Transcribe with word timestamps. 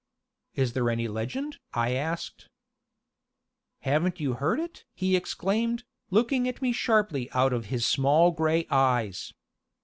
"Is 0.55 0.73
there 0.73 0.89
any 0.89 1.07
legend?" 1.07 1.59
I 1.75 1.91
asked. 1.93 2.49
"Haven't 3.81 4.19
you 4.19 4.33
heard 4.33 4.59
it?" 4.59 4.83
he 4.95 5.15
exclaimed, 5.15 5.83
looking 6.09 6.47
at 6.47 6.59
me 6.59 6.71
sharply 6.71 7.29
out 7.33 7.53
of 7.53 7.65
his 7.67 7.85
small 7.85 8.31
gray 8.31 8.65
eyes. 8.71 9.31